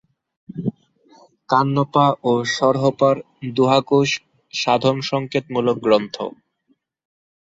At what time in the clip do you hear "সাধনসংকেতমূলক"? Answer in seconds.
4.53-5.77